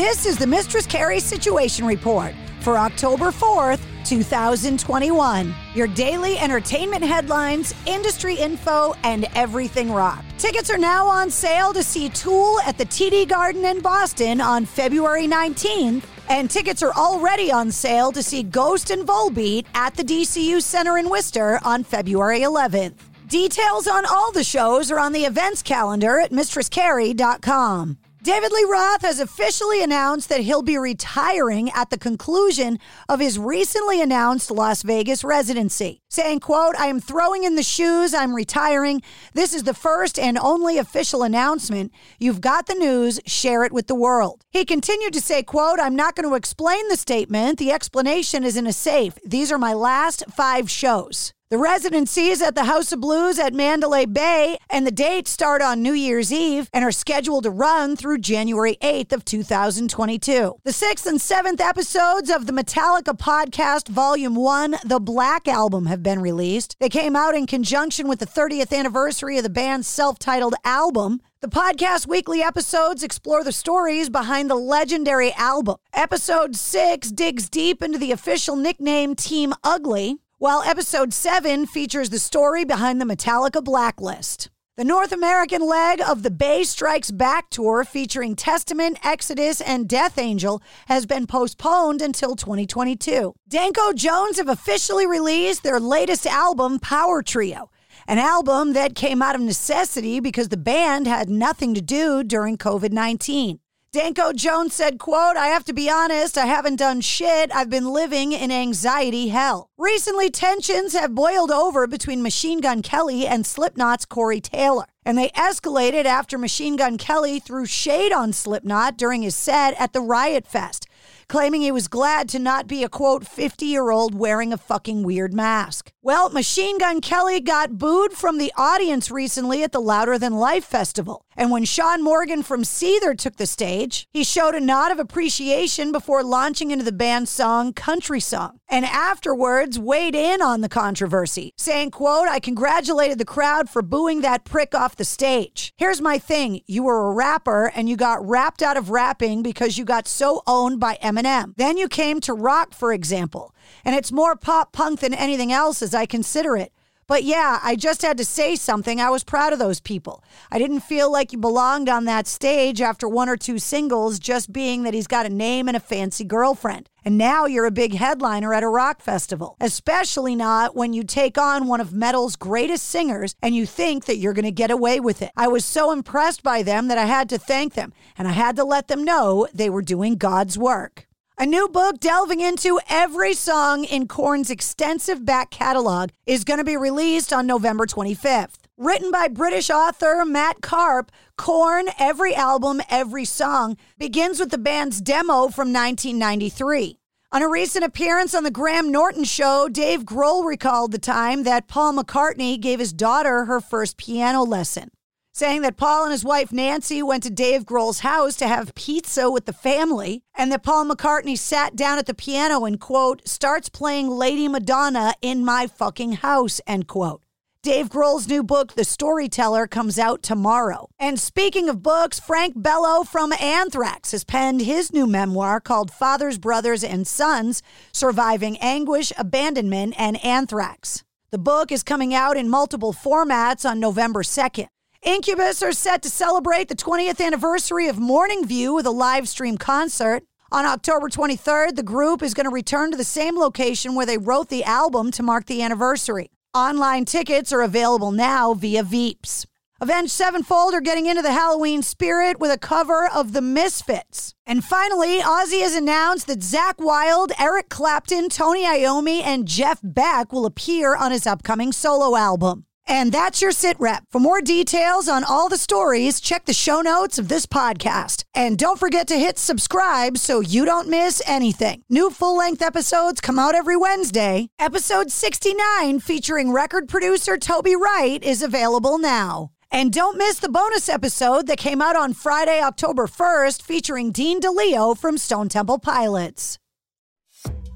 This 0.00 0.24
is 0.24 0.38
the 0.38 0.46
Mistress 0.46 0.86
Carrie 0.86 1.20
Situation 1.20 1.84
Report 1.84 2.34
for 2.60 2.78
October 2.78 3.26
4th, 3.26 3.82
2021. 4.06 5.54
Your 5.74 5.88
daily 5.88 6.38
entertainment 6.38 7.04
headlines, 7.04 7.74
industry 7.84 8.34
info, 8.34 8.94
and 9.02 9.26
everything 9.34 9.92
rock. 9.92 10.24
Tickets 10.38 10.70
are 10.70 10.78
now 10.78 11.06
on 11.06 11.28
sale 11.28 11.74
to 11.74 11.82
see 11.82 12.08
Tool 12.08 12.60
at 12.60 12.78
the 12.78 12.86
TD 12.86 13.28
Garden 13.28 13.66
in 13.66 13.82
Boston 13.82 14.40
on 14.40 14.64
February 14.64 15.26
19th, 15.26 16.04
and 16.30 16.50
tickets 16.50 16.82
are 16.82 16.94
already 16.94 17.52
on 17.52 17.70
sale 17.70 18.10
to 18.10 18.22
see 18.22 18.42
Ghost 18.42 18.90
and 18.90 19.06
Volbeat 19.06 19.66
at 19.74 19.94
the 19.96 20.02
DCU 20.02 20.62
Center 20.62 20.96
in 20.96 21.10
Worcester 21.10 21.60
on 21.62 21.84
February 21.84 22.40
11th. 22.40 22.94
Details 23.28 23.86
on 23.86 24.06
all 24.06 24.32
the 24.32 24.44
shows 24.44 24.90
are 24.90 24.98
on 24.98 25.12
the 25.12 25.26
events 25.26 25.62
calendar 25.62 26.18
at 26.18 26.30
mistresscarrie.com. 26.30 27.98
David 28.22 28.52
Lee 28.52 28.66
Roth 28.70 29.00
has 29.00 29.18
officially 29.18 29.82
announced 29.82 30.28
that 30.28 30.42
he'll 30.42 30.60
be 30.60 30.76
retiring 30.76 31.70
at 31.70 31.88
the 31.88 31.96
conclusion 31.96 32.78
of 33.08 33.18
his 33.18 33.38
recently 33.38 34.02
announced 34.02 34.50
Las 34.50 34.82
Vegas 34.82 35.24
residency, 35.24 36.02
saying, 36.10 36.40
quote, 36.40 36.76
I 36.76 36.88
am 36.88 37.00
throwing 37.00 37.44
in 37.44 37.54
the 37.54 37.62
shoes, 37.62 38.12
I'm 38.12 38.34
retiring. 38.34 39.00
This 39.32 39.54
is 39.54 39.62
the 39.62 39.72
first 39.72 40.18
and 40.18 40.36
only 40.36 40.76
official 40.76 41.22
announcement. 41.22 41.92
You've 42.18 42.42
got 42.42 42.66
the 42.66 42.74
news, 42.74 43.20
share 43.24 43.64
it 43.64 43.72
with 43.72 43.86
the 43.86 43.94
world. 43.94 44.44
He 44.50 44.66
continued 44.66 45.14
to 45.14 45.22
say, 45.22 45.42
quote, 45.42 45.80
I'm 45.80 45.96
not 45.96 46.14
going 46.14 46.28
to 46.28 46.36
explain 46.36 46.88
the 46.88 46.98
statement. 46.98 47.58
The 47.58 47.72
explanation 47.72 48.44
is 48.44 48.54
in 48.54 48.66
a 48.66 48.72
safe. 48.74 49.14
These 49.24 49.50
are 49.50 49.58
my 49.58 49.72
last 49.72 50.24
five 50.30 50.70
shows. 50.70 51.32
The 51.50 51.58
residency 51.58 52.28
is 52.28 52.42
at 52.42 52.54
the 52.54 52.62
House 52.62 52.92
of 52.92 53.00
Blues 53.00 53.40
at 53.40 53.54
Mandalay 53.54 54.06
Bay, 54.06 54.56
and 54.70 54.86
the 54.86 54.92
dates 54.92 55.32
start 55.32 55.60
on 55.60 55.82
New 55.82 55.94
Year's 55.94 56.32
Eve 56.32 56.70
and 56.72 56.84
are 56.84 56.92
scheduled 56.92 57.42
to 57.42 57.50
run 57.50 57.96
through 57.96 58.18
January 58.18 58.76
8th 58.80 59.10
of 59.10 59.24
2022. 59.24 60.60
The 60.62 60.72
sixth 60.72 61.06
and 61.06 61.20
seventh 61.20 61.60
episodes 61.60 62.30
of 62.30 62.46
the 62.46 62.52
Metallica 62.52 63.18
podcast, 63.18 63.88
Volume 63.88 64.36
1, 64.36 64.76
The 64.84 65.00
Black 65.00 65.48
Album, 65.48 65.86
have 65.86 66.04
been 66.04 66.22
released. 66.22 66.76
They 66.78 66.88
came 66.88 67.16
out 67.16 67.34
in 67.34 67.48
conjunction 67.48 68.06
with 68.06 68.20
the 68.20 68.26
30th 68.26 68.72
anniversary 68.72 69.36
of 69.36 69.42
the 69.42 69.50
band's 69.50 69.88
self-titled 69.88 70.54
album. 70.64 71.20
The 71.40 71.48
podcast 71.48 72.06
weekly 72.06 72.44
episodes 72.44 73.02
explore 73.02 73.42
the 73.42 73.50
stories 73.50 74.08
behind 74.08 74.48
the 74.48 74.54
legendary 74.54 75.32
album. 75.32 75.78
Episode 75.94 76.54
6 76.54 77.10
digs 77.10 77.50
deep 77.50 77.82
into 77.82 77.98
the 77.98 78.12
official 78.12 78.54
nickname 78.54 79.16
Team 79.16 79.52
Ugly 79.64 80.20
while 80.40 80.62
episode 80.62 81.12
7 81.12 81.66
features 81.66 82.08
the 82.08 82.18
story 82.18 82.64
behind 82.64 82.98
the 82.98 83.04
Metallica 83.04 83.62
Blacklist. 83.62 84.48
The 84.78 84.84
North 84.84 85.12
American 85.12 85.60
leg 85.60 86.00
of 86.00 86.22
the 86.22 86.30
Bay 86.30 86.64
Strikes 86.64 87.10
Back 87.10 87.50
tour 87.50 87.84
featuring 87.84 88.34
Testament, 88.36 88.98
Exodus, 89.04 89.60
and 89.60 89.86
Death 89.86 90.16
Angel 90.16 90.62
has 90.86 91.04
been 91.04 91.26
postponed 91.26 92.00
until 92.00 92.36
2022. 92.36 93.34
Danko 93.48 93.92
Jones 93.92 94.38
have 94.38 94.48
officially 94.48 95.06
released 95.06 95.62
their 95.62 95.78
latest 95.78 96.26
album, 96.26 96.78
Power 96.78 97.22
Trio, 97.22 97.70
an 98.08 98.16
album 98.16 98.72
that 98.72 98.94
came 98.94 99.20
out 99.20 99.34
of 99.34 99.42
necessity 99.42 100.20
because 100.20 100.48
the 100.48 100.56
band 100.56 101.06
had 101.06 101.28
nothing 101.28 101.74
to 101.74 101.82
do 101.82 102.24
during 102.24 102.56
COVID 102.56 102.92
19. 102.92 103.60
Danko 103.92 104.32
Jones 104.32 104.72
said, 104.72 105.00
quote, 105.00 105.36
I 105.36 105.48
have 105.48 105.64
to 105.64 105.72
be 105.72 105.90
honest, 105.90 106.38
I 106.38 106.46
haven't 106.46 106.76
done 106.76 107.00
shit. 107.00 107.50
I've 107.52 107.68
been 107.68 107.92
living 107.92 108.30
in 108.30 108.52
anxiety 108.52 109.30
hell. 109.30 109.68
Recently, 109.76 110.30
tensions 110.30 110.92
have 110.92 111.12
boiled 111.12 111.50
over 111.50 111.88
between 111.88 112.22
Machine 112.22 112.60
Gun 112.60 112.82
Kelly 112.82 113.26
and 113.26 113.44
Slipknot's 113.44 114.04
Corey 114.04 114.40
Taylor. 114.40 114.84
And 115.04 115.18
they 115.18 115.30
escalated 115.30 116.04
after 116.04 116.38
Machine 116.38 116.76
Gun 116.76 116.98
Kelly 116.98 117.40
threw 117.40 117.66
shade 117.66 118.12
on 118.12 118.32
Slipknot 118.32 118.96
during 118.96 119.22
his 119.22 119.34
set 119.34 119.74
at 119.80 119.92
the 119.92 120.00
Riot 120.00 120.46
Fest, 120.46 120.86
claiming 121.28 121.62
he 121.62 121.72
was 121.72 121.88
glad 121.88 122.28
to 122.28 122.38
not 122.38 122.68
be 122.68 122.84
a 122.84 122.88
quote 122.88 123.26
50 123.26 123.66
year 123.66 123.90
old 123.90 124.14
wearing 124.14 124.52
a 124.52 124.56
fucking 124.56 125.02
weird 125.02 125.34
mask. 125.34 125.90
Well, 126.02 126.30
Machine 126.30 126.78
Gun 126.78 127.02
Kelly 127.02 127.40
got 127.40 127.76
booed 127.76 128.14
from 128.14 128.38
the 128.38 128.50
audience 128.56 129.10
recently 129.10 129.62
at 129.62 129.72
the 129.72 129.82
Louder 129.82 130.16
Than 130.16 130.32
Life 130.32 130.64
festival. 130.64 131.26
And 131.36 131.50
when 131.50 131.66
Shaun 131.66 132.02
Morgan 132.02 132.42
from 132.42 132.62
Seether 132.62 133.16
took 133.16 133.36
the 133.36 133.46
stage, 133.46 134.06
he 134.10 134.24
showed 134.24 134.54
a 134.54 134.60
nod 134.60 134.92
of 134.92 134.98
appreciation 134.98 135.92
before 135.92 136.24
launching 136.24 136.70
into 136.70 136.86
the 136.86 136.90
band's 136.90 137.30
song 137.30 137.74
Country 137.74 138.18
Song. 138.18 138.60
And 138.66 138.86
afterwards 138.86 139.78
weighed 139.78 140.14
in 140.14 140.40
on 140.40 140.62
the 140.62 140.70
controversy, 140.70 141.52
saying, 141.58 141.90
quote, 141.90 142.28
I 142.28 142.40
congratulated 142.40 143.18
the 143.18 143.26
crowd 143.26 143.68
for 143.68 143.82
booing 143.82 144.22
that 144.22 144.44
prick 144.46 144.74
off 144.74 144.96
the 144.96 145.04
stage. 145.04 145.74
Here's 145.76 146.00
my 146.00 146.18
thing. 146.18 146.62
You 146.66 146.84
were 146.84 147.08
a 147.08 147.12
rapper 147.12 147.70
and 147.74 147.90
you 147.90 147.96
got 147.96 148.26
rapped 148.26 148.62
out 148.62 148.78
of 148.78 148.88
rapping 148.88 149.42
because 149.42 149.76
you 149.76 149.84
got 149.84 150.08
so 150.08 150.42
owned 150.46 150.80
by 150.80 150.98
Eminem. 151.02 151.52
Then 151.58 151.76
you 151.76 151.88
came 151.88 152.20
to 152.20 152.32
rock, 152.32 152.72
for 152.72 152.90
example. 152.90 153.54
And 153.84 153.94
it's 153.94 154.12
more 154.12 154.36
pop 154.36 154.72
punk 154.72 155.00
than 155.00 155.14
anything 155.14 155.52
else 155.52 155.82
as 155.82 155.94
I 155.94 156.06
consider 156.06 156.56
it. 156.56 156.72
But 157.10 157.24
yeah, 157.24 157.58
I 157.64 157.74
just 157.74 158.02
had 158.02 158.16
to 158.18 158.24
say 158.24 158.54
something. 158.54 159.00
I 159.00 159.10
was 159.10 159.24
proud 159.24 159.52
of 159.52 159.58
those 159.58 159.80
people. 159.80 160.22
I 160.48 160.60
didn't 160.60 160.82
feel 160.82 161.10
like 161.10 161.32
you 161.32 161.38
belonged 161.38 161.88
on 161.88 162.04
that 162.04 162.28
stage 162.28 162.80
after 162.80 163.08
one 163.08 163.28
or 163.28 163.36
two 163.36 163.58
singles, 163.58 164.20
just 164.20 164.52
being 164.52 164.84
that 164.84 164.94
he's 164.94 165.08
got 165.08 165.26
a 165.26 165.28
name 165.28 165.66
and 165.66 165.76
a 165.76 165.80
fancy 165.80 166.22
girlfriend. 166.22 166.88
And 167.04 167.18
now 167.18 167.46
you're 167.46 167.66
a 167.66 167.72
big 167.72 167.94
headliner 167.94 168.54
at 168.54 168.62
a 168.62 168.68
rock 168.68 169.02
festival, 169.02 169.56
especially 169.60 170.36
not 170.36 170.76
when 170.76 170.92
you 170.92 171.02
take 171.02 171.36
on 171.36 171.66
one 171.66 171.80
of 171.80 171.92
metal's 171.92 172.36
greatest 172.36 172.86
singers 172.86 173.34
and 173.42 173.56
you 173.56 173.66
think 173.66 174.04
that 174.04 174.18
you're 174.18 174.32
going 174.32 174.44
to 174.44 174.52
get 174.52 174.70
away 174.70 175.00
with 175.00 175.20
it. 175.20 175.32
I 175.36 175.48
was 175.48 175.64
so 175.64 175.90
impressed 175.90 176.44
by 176.44 176.62
them 176.62 176.86
that 176.86 176.98
I 176.98 177.06
had 177.06 177.28
to 177.30 177.38
thank 177.38 177.74
them 177.74 177.92
and 178.16 178.28
I 178.28 178.32
had 178.32 178.54
to 178.54 178.62
let 178.62 178.86
them 178.86 179.02
know 179.02 179.48
they 179.52 179.68
were 179.68 179.82
doing 179.82 180.14
God's 180.14 180.56
work. 180.56 181.08
A 181.40 181.46
new 181.46 181.68
book 181.68 182.00
delving 182.00 182.40
into 182.40 182.78
every 182.90 183.32
song 183.32 183.84
in 183.84 184.06
Korn's 184.08 184.50
extensive 184.50 185.24
back 185.24 185.50
catalog 185.50 186.10
is 186.26 186.44
going 186.44 186.58
to 186.58 186.64
be 186.64 186.76
released 186.76 187.32
on 187.32 187.46
November 187.46 187.86
25th. 187.86 188.56
Written 188.76 189.10
by 189.10 189.26
British 189.28 189.70
author 189.70 190.22
Matt 190.26 190.60
Karpe, 190.60 191.08
Korn, 191.38 191.86
every 191.98 192.34
album, 192.34 192.82
every 192.90 193.24
song 193.24 193.78
begins 193.96 194.38
with 194.38 194.50
the 194.50 194.58
band's 194.58 195.00
demo 195.00 195.48
from 195.48 195.72
1993. 195.72 196.98
On 197.32 197.42
a 197.42 197.48
recent 197.48 197.86
appearance 197.86 198.34
on 198.34 198.44
the 198.44 198.50
Graham 198.50 198.92
Norton 198.92 199.24
show, 199.24 199.66
Dave 199.66 200.02
Grohl 200.02 200.44
recalled 200.44 200.92
the 200.92 200.98
time 200.98 201.44
that 201.44 201.68
Paul 201.68 201.94
McCartney 201.94 202.60
gave 202.60 202.80
his 202.80 202.92
daughter 202.92 203.46
her 203.46 203.62
first 203.62 203.96
piano 203.96 204.42
lesson 204.42 204.90
saying 205.32 205.62
that 205.62 205.76
Paul 205.76 206.04
and 206.04 206.12
his 206.12 206.24
wife 206.24 206.52
Nancy 206.52 207.02
went 207.02 207.22
to 207.22 207.30
Dave 207.30 207.64
Grohl's 207.64 208.00
house 208.00 208.36
to 208.36 208.48
have 208.48 208.74
pizza 208.74 209.30
with 209.30 209.46
the 209.46 209.52
family, 209.52 210.22
and 210.34 210.50
that 210.52 210.62
Paul 210.62 210.86
McCartney 210.86 211.38
sat 211.38 211.76
down 211.76 211.98
at 211.98 212.06
the 212.06 212.14
piano 212.14 212.64
and, 212.64 212.80
quote, 212.80 213.26
starts 213.26 213.68
playing 213.68 214.08
Lady 214.08 214.48
Madonna 214.48 215.14
in 215.22 215.44
my 215.44 215.66
fucking 215.66 216.12
house, 216.12 216.60
end 216.66 216.86
quote. 216.86 217.22
Dave 217.62 217.90
Grohl's 217.90 218.26
new 218.26 218.42
book, 218.42 218.72
The 218.72 218.84
Storyteller, 218.84 219.66
comes 219.66 219.98
out 219.98 220.22
tomorrow. 220.22 220.88
And 220.98 221.20
speaking 221.20 221.68
of 221.68 221.82
books, 221.82 222.18
Frank 222.18 222.54
Bello 222.56 223.04
from 223.04 223.34
Anthrax 223.34 224.12
has 224.12 224.24
penned 224.24 224.62
his 224.62 224.94
new 224.94 225.06
memoir 225.06 225.60
called 225.60 225.90
Fathers, 225.90 226.38
Brothers, 226.38 226.82
and 226.82 227.06
Sons 227.06 227.62
Surviving 227.92 228.56
Anguish, 228.62 229.12
Abandonment, 229.18 229.92
and 229.98 230.24
Anthrax. 230.24 231.04
The 231.32 231.38
book 231.38 231.70
is 231.70 231.82
coming 231.82 232.14
out 232.14 232.38
in 232.38 232.48
multiple 232.48 232.94
formats 232.94 233.68
on 233.68 233.78
November 233.78 234.22
2nd. 234.22 234.68
Incubus 235.02 235.62
are 235.62 235.72
set 235.72 236.02
to 236.02 236.10
celebrate 236.10 236.68
the 236.68 236.76
20th 236.76 237.24
anniversary 237.24 237.88
of 237.88 237.98
Morning 237.98 238.46
View 238.46 238.74
with 238.74 238.84
a 238.84 238.90
live 238.90 239.26
stream 239.28 239.56
concert. 239.56 240.24
On 240.52 240.66
October 240.66 241.08
23rd, 241.08 241.76
the 241.76 241.82
group 241.82 242.22
is 242.22 242.34
going 242.34 242.44
to 242.44 242.52
return 242.52 242.90
to 242.90 242.98
the 242.98 243.04
same 243.04 243.38
location 243.38 243.94
where 243.94 244.04
they 244.04 244.18
wrote 244.18 244.50
the 244.50 244.62
album 244.62 245.10
to 245.12 245.22
mark 245.22 245.46
the 245.46 245.62
anniversary. 245.62 246.30
Online 246.52 247.06
tickets 247.06 247.50
are 247.50 247.62
available 247.62 248.12
now 248.12 248.52
via 248.52 248.82
Veeps. 248.82 249.46
Avenged 249.80 250.12
Sevenfold 250.12 250.74
are 250.74 250.82
getting 250.82 251.06
into 251.06 251.22
the 251.22 251.32
Halloween 251.32 251.80
spirit 251.80 252.38
with 252.38 252.50
a 252.50 252.58
cover 252.58 253.08
of 253.08 253.32
The 253.32 253.40
Misfits. 253.40 254.34
And 254.44 254.62
finally, 254.62 255.20
Ozzy 255.20 255.62
has 255.62 255.74
announced 255.74 256.26
that 256.26 256.40
Zakk 256.40 256.74
Wylde, 256.78 257.32
Eric 257.38 257.70
Clapton, 257.70 258.28
Tony 258.28 258.64
Iommi, 258.64 259.22
and 259.22 259.48
Jeff 259.48 259.80
Beck 259.82 260.30
will 260.30 260.44
appear 260.44 260.94
on 260.94 261.10
his 261.10 261.26
upcoming 261.26 261.72
solo 261.72 262.16
album. 262.16 262.66
And 262.90 263.12
that's 263.12 263.40
your 263.40 263.52
sit 263.52 263.76
rep. 263.78 264.02
For 264.10 264.18
more 264.18 264.40
details 264.40 265.08
on 265.08 265.22
all 265.22 265.48
the 265.48 265.56
stories, 265.56 266.20
check 266.20 266.44
the 266.44 266.52
show 266.52 266.80
notes 266.80 267.20
of 267.20 267.28
this 267.28 267.46
podcast. 267.46 268.24
And 268.34 268.58
don't 268.58 268.80
forget 268.80 269.06
to 269.06 269.14
hit 269.14 269.38
subscribe 269.38 270.18
so 270.18 270.40
you 270.40 270.64
don't 270.64 270.88
miss 270.88 271.22
anything. 271.24 271.84
New 271.88 272.10
full 272.10 272.36
length 272.36 272.62
episodes 272.62 273.20
come 273.20 273.38
out 273.38 273.54
every 273.54 273.76
Wednesday. 273.76 274.48
Episode 274.58 275.12
69, 275.12 276.00
featuring 276.00 276.50
record 276.52 276.88
producer 276.88 277.36
Toby 277.36 277.76
Wright, 277.76 278.24
is 278.24 278.42
available 278.42 278.98
now. 278.98 279.52
And 279.70 279.92
don't 279.92 280.18
miss 280.18 280.40
the 280.40 280.48
bonus 280.48 280.88
episode 280.88 281.46
that 281.46 281.58
came 281.58 281.80
out 281.80 281.94
on 281.94 282.12
Friday, 282.12 282.60
October 282.60 283.06
1st, 283.06 283.62
featuring 283.62 284.10
Dean 284.10 284.40
DeLeo 284.40 284.98
from 284.98 285.16
Stone 285.16 285.48
Temple 285.48 285.78
Pilots. 285.78 286.59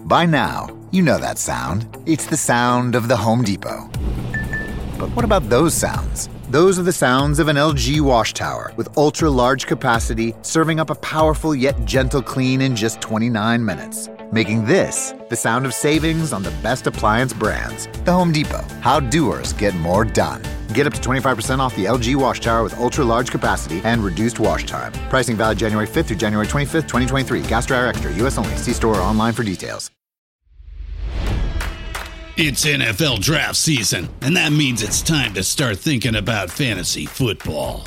By 0.00 0.26
now, 0.26 0.68
you 0.90 1.02
know 1.02 1.18
that 1.18 1.38
sound. 1.38 1.86
It's 2.04 2.26
the 2.26 2.36
sound 2.36 2.94
of 2.94 3.08
the 3.08 3.16
Home 3.16 3.42
Depot. 3.42 3.88
But 4.98 5.10
what 5.14 5.24
about 5.24 5.48
those 5.48 5.74
sounds? 5.74 6.28
Those 6.50 6.78
are 6.78 6.82
the 6.82 6.92
sounds 6.92 7.38
of 7.38 7.48
an 7.48 7.56
LG 7.56 8.00
wash 8.00 8.34
tower 8.34 8.72
with 8.76 8.96
ultra 8.98 9.30
large 9.30 9.66
capacity, 9.66 10.34
serving 10.42 10.78
up 10.78 10.90
a 10.90 10.94
powerful 10.96 11.54
yet 11.54 11.84
gentle 11.84 12.22
clean 12.22 12.60
in 12.60 12.76
just 12.76 13.00
29 13.00 13.64
minutes. 13.64 14.08
Making 14.34 14.64
this 14.64 15.14
the 15.28 15.36
sound 15.36 15.64
of 15.64 15.72
savings 15.72 16.32
on 16.32 16.42
the 16.42 16.50
best 16.60 16.88
appliance 16.88 17.32
brands. 17.32 17.86
The 18.04 18.12
Home 18.12 18.32
Depot. 18.32 18.64
How 18.80 18.98
doers 18.98 19.52
get 19.52 19.76
more 19.76 20.04
done. 20.04 20.42
Get 20.74 20.88
up 20.88 20.92
to 20.94 21.00
25% 21.00 21.60
off 21.60 21.76
the 21.76 21.84
LG 21.84 22.16
wash 22.16 22.40
tower 22.40 22.64
with 22.64 22.76
ultra 22.80 23.04
large 23.04 23.30
capacity 23.30 23.80
and 23.84 24.02
reduced 24.02 24.40
wash 24.40 24.64
time. 24.66 24.90
Pricing 25.08 25.36
valid 25.36 25.58
January 25.58 25.86
5th 25.86 26.06
through 26.06 26.16
January 26.16 26.48
25th, 26.48 26.88
2023. 26.88 27.42
Gas 27.42 27.66
dryer 27.66 27.86
extra. 27.86 28.12
US 28.26 28.36
only. 28.36 28.56
See 28.56 28.72
store 28.72 28.96
or 28.96 29.02
online 29.02 29.34
for 29.34 29.44
details. 29.44 29.92
It's 32.36 32.64
NFL 32.66 33.20
draft 33.20 33.54
season, 33.54 34.08
and 34.20 34.36
that 34.36 34.50
means 34.50 34.82
it's 34.82 35.00
time 35.00 35.32
to 35.34 35.44
start 35.44 35.78
thinking 35.78 36.16
about 36.16 36.50
fantasy 36.50 37.06
football. 37.06 37.86